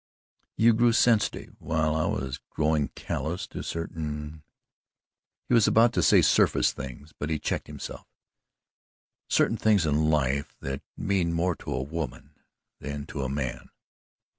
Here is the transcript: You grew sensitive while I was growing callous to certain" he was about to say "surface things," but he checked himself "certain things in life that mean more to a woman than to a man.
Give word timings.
You 0.57 0.73
grew 0.73 0.93
sensitive 0.93 1.55
while 1.59 1.93
I 1.93 2.07
was 2.07 2.39
growing 2.49 2.87
callous 2.95 3.45
to 3.49 3.61
certain" 3.61 4.41
he 5.47 5.53
was 5.53 5.67
about 5.67 5.93
to 5.93 6.01
say 6.01 6.23
"surface 6.23 6.71
things," 6.73 7.13
but 7.19 7.29
he 7.29 7.37
checked 7.37 7.67
himself 7.67 8.07
"certain 9.29 9.57
things 9.57 9.85
in 9.85 10.09
life 10.09 10.55
that 10.59 10.81
mean 10.97 11.31
more 11.33 11.55
to 11.57 11.71
a 11.75 11.83
woman 11.83 12.33
than 12.79 13.05
to 13.05 13.21
a 13.21 13.29
man. 13.29 13.69